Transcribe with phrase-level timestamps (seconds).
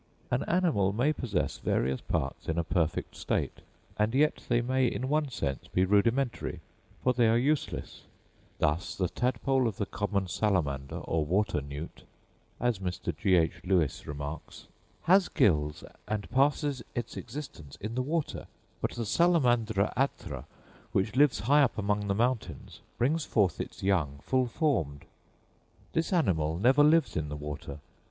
[0.31, 3.59] An animal may possess various parts in a perfect state,
[3.99, 6.59] and yet they may in one sense be rudimentary,
[7.03, 8.05] for they are useless:
[8.57, 12.01] thus the tadpole of the common salamander or water newt,
[12.59, 13.15] as Mr.
[13.15, 13.61] G.H.
[13.63, 14.65] Lewes remarks,
[15.03, 18.47] "has gills, and passes its existence in the water;
[18.81, 20.45] but the Salamandra atra,
[20.93, 25.05] which lives high up among the mountains, brings forth its young full formed.
[25.93, 27.77] This animal never lives in the water.